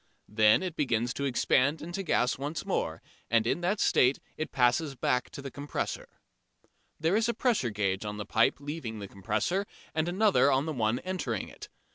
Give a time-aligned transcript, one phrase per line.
[0.29, 4.95] Then it begins to expand into gas once more, and in that state it passes
[4.95, 6.07] back to the compressor.
[6.99, 10.73] There is a pressure gauge on the pipe leaving the compressor and another on the
[10.73, 11.69] one entering it.